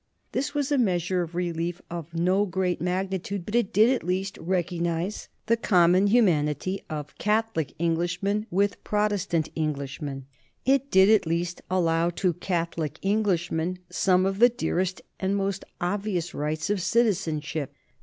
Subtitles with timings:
[0.31, 4.35] This was a measure of relief of no great magnitude, but it did at least
[4.39, 10.25] recognize the common humanity of Catholic Englishmen with Protestant Englishmen;
[10.65, 16.33] it did at least allow to Catholic Englishmen some of the dearest and most obvious
[16.33, 17.75] rights of citizenship.